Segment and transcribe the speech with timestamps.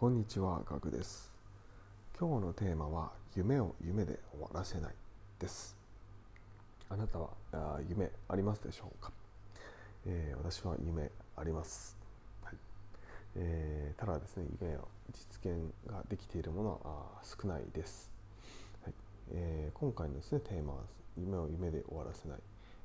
[0.00, 1.30] こんにちは、ガクです。
[2.18, 4.94] 今日のテーマは夢を夢で終わらせない
[5.38, 5.76] です。
[6.88, 9.12] あなたはあ夢ありますでしょうか、
[10.06, 11.98] えー、私は夢あります。
[12.42, 12.54] はい
[13.36, 18.10] えー、ただですね、夢を実現ができているものはあ少ないです。
[18.82, 18.94] はい
[19.32, 20.78] えー、今回のですねテーマは
[21.18, 22.38] 夢を夢で終わらせない。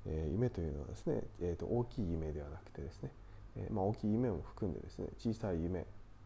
[0.05, 3.09] え、夢というのはですね、えーと、大きい夢ではなくてですね、
[3.55, 5.85] えまあ、大きい夢も含んでですね小さい夢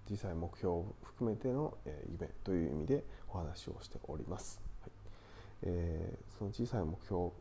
[0.10, 4.92] 小さい目標を含めての、え、夢という意味でお話をしております、はい。
[5.64, 7.34] えー、その小さい目標を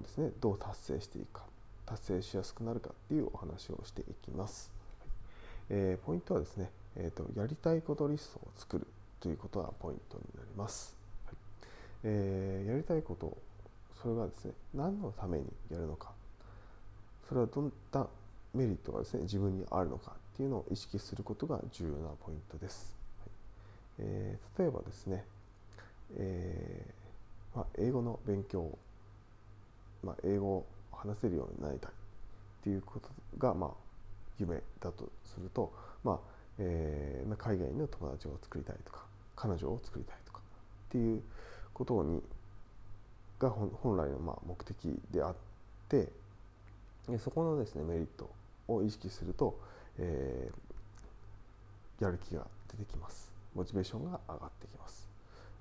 [0.00, 1.44] ですねどう達成していくか
[1.84, 5.08] 達成しやすくなるかっていうお話をしていきます、はい。
[5.68, 8.86] えー、ポイントはですね、えーと、やりたいことリストを作る
[9.20, 11.34] ということがポイントになります、はい。
[12.04, 13.36] えー、やりたいこと
[14.00, 16.10] それがですね何のためにやるのか。
[17.28, 18.06] それはどんな
[18.54, 20.12] メリットがですね自分にあるのか。
[20.34, 22.96] っていうのを意識することが重要なポイントです。
[23.20, 23.30] はい
[24.00, 25.24] えー、例えばですね、
[26.16, 28.76] えーまあ、英語の勉強、
[30.02, 31.94] まあ、英語を話せるようになりたいっ
[32.64, 33.08] ていうこと
[33.38, 33.70] が、まあ、
[34.40, 36.18] 夢だとすると、まあ
[36.58, 39.04] えー、海外の友達を作りたいとか
[39.36, 40.40] 彼女を作りたいとか
[40.88, 41.22] っていう
[41.72, 42.20] ことに
[43.38, 45.34] が本来のまあ目的であっ
[45.88, 46.08] て
[47.18, 48.30] そこのですねメリット
[48.66, 49.60] を意識すると、
[49.98, 53.34] えー、やる気が出てきます。
[53.54, 55.08] モチベーションが上がってきます、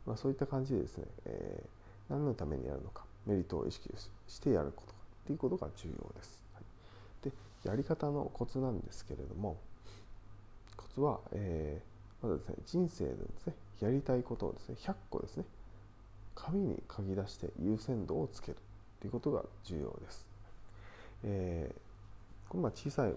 [0.06, 3.90] まあ、そういった感じでですね、えー、何のためにやるのかメリットを意識
[4.28, 7.32] してやることっていうことが重要です、はい、で
[7.64, 9.58] やり方のコツなんですけれども
[10.76, 15.46] コツは、えー、まずですね人生でですねやりたいことをですね100個ですね
[16.36, 18.58] 紙に書き出して優先度をつける
[19.00, 20.26] ということが重要です、
[21.24, 23.14] えー、これま小さい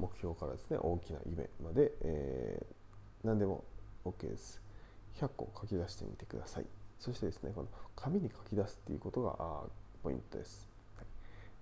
[0.00, 3.64] 目標からですね大きな夢まで、えー、何でも
[4.04, 4.60] OK です。
[5.20, 6.66] 100個書き出してみてください。
[6.98, 9.36] そしてですねこの紙に書き出すっていうことが
[10.02, 11.06] ポイントです、はい。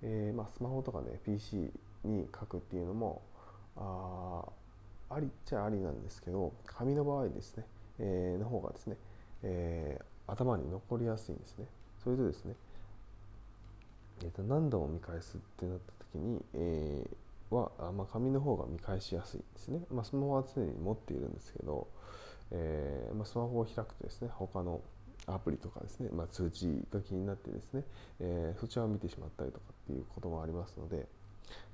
[0.03, 1.71] えーまあ、スマホとかね PC
[2.05, 3.23] に書くっていうのも
[3.77, 4.45] あ
[5.11, 7.65] ありっちゃありなんですけど紙の場合ですね、
[7.99, 8.97] えー、の方がですね、
[9.43, 11.67] えー、頭に残りやすいんですね。
[12.05, 12.55] それとですね、
[14.23, 17.17] えー、と何度も見返すってなった時に、えー、
[17.93, 21.89] まあ、紙の方が見返しやすいですね、まあ、スマホは常に持っているんですけど、
[22.51, 24.81] えー、まあ、スマホを開くとですね他の
[25.27, 27.85] アプリとかですね、ま、通知が気になってですね、
[28.21, 31.07] えー、そちらを見てしまったりとかっていうこともありますので、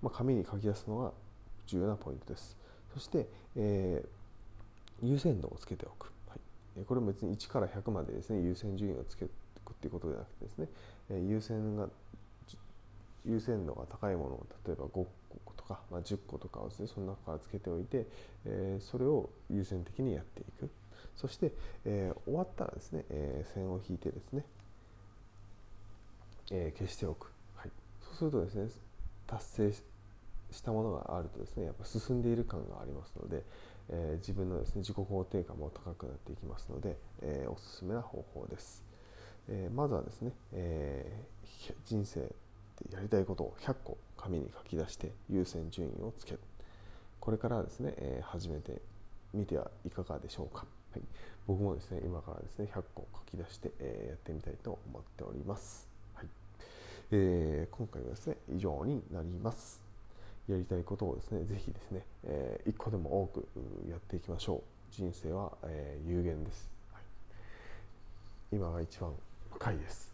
[0.03, 1.13] ま、紙に書き出すのが
[1.67, 2.57] 重要なポイントです。
[2.93, 3.27] そして、
[3.57, 6.37] えー、優先度をつけておく、は
[6.81, 10.69] い、これも別に1から100までですね優先順位をつけていくっていうことではなくてですね、
[11.11, 11.89] え優先が
[13.27, 15.07] 優先度が高いものを例えば5個
[15.67, 18.07] とか、まあ、10個とかをですねその中からつけておいて、
[18.45, 20.71] えー、それを優先的にやっていく。
[21.17, 21.53] そして、
[21.85, 24.45] えー、終わったらですね、えー、線を引いてですね、
[26.51, 27.71] え消しておく、はい、
[28.01, 28.69] そうするとですね
[29.27, 29.73] 達成
[30.51, 33.43] したものがあるとですねやっぱ進んでいる感がありますので、
[33.89, 38.83] え自分のですね自己肯定感も高くなっていきますので、えおすすめな方法です、
[39.49, 41.25] えまずはですね、え
[41.87, 42.31] 人生
[42.93, 46.41] やりたいことを100個紙に書き出して優先順位をつける。
[47.21, 48.81] これからですね、えー、始めて
[49.33, 51.03] みてはいかがでしょうか、はい、
[51.47, 56.27] 僕もですね今からですね100個書き出して、えー、やってみたいと思っております、はい。
[57.11, 59.83] えー、今回はですね以上になります。
[60.47, 63.49] やりたいことをですねぜひですね、えー、1個でも多く
[63.91, 64.63] やっていきましょう。
[64.95, 67.03] 人生は、えー、有限です、はい、
[68.53, 69.13] 今が一番
[69.51, 70.14] 若いです。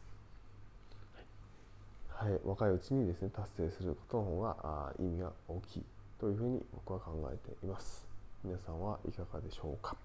[2.20, 5.82] はい、若いうちにですね達成することの方があ意味が大きい
[6.20, 8.06] というふうに僕は考えています。
[8.44, 9.96] 皆さんはいかがでしょうか、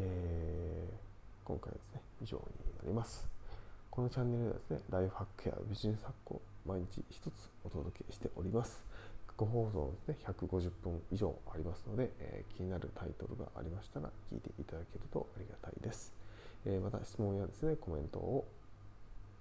[0.00, 2.42] えー、今回はですね以上に
[2.78, 3.28] なります。
[3.90, 8.82] このチャンネルではですねライフハックやビジネスハックを毎日一つお届けしております。
[9.36, 16.14] ご放送ですね150分以上ありますので、えー、気になるタイトルがありましたら聞いていただけるとありがたいです、
[16.64, 18.48] えー、また質問やですねコメントを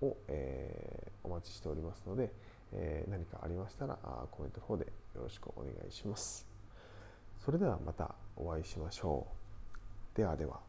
[0.02, 2.32] を、えー、お待ちしておりますので、
[2.74, 3.98] えー、何かありましたら
[4.32, 4.86] コメントの方で
[5.16, 6.46] よろしくお願いします。
[7.44, 9.26] それではまたお会いしましょ
[10.16, 10.18] う。
[10.18, 10.67] ではでは。